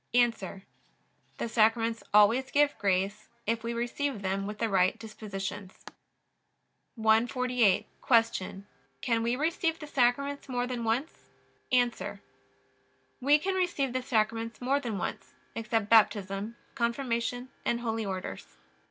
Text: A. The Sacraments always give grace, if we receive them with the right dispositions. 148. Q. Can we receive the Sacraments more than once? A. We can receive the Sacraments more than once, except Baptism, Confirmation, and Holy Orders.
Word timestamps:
A. 0.15 0.27
The 1.37 1.47
Sacraments 1.47 2.01
always 2.11 2.49
give 2.49 2.75
grace, 2.79 3.27
if 3.45 3.63
we 3.63 3.71
receive 3.71 4.23
them 4.23 4.47
with 4.47 4.57
the 4.57 4.67
right 4.67 4.97
dispositions. 4.97 5.85
148. 6.95 7.85
Q. 8.33 8.65
Can 9.03 9.21
we 9.21 9.35
receive 9.35 9.77
the 9.77 9.85
Sacraments 9.85 10.49
more 10.49 10.65
than 10.65 10.83
once? 10.83 11.29
A. 11.71 12.17
We 13.19 13.37
can 13.37 13.53
receive 13.53 13.93
the 13.93 14.01
Sacraments 14.01 14.59
more 14.59 14.79
than 14.79 14.97
once, 14.97 15.35
except 15.53 15.89
Baptism, 15.91 16.55
Confirmation, 16.73 17.49
and 17.63 17.81
Holy 17.81 18.03
Orders. 18.03 18.47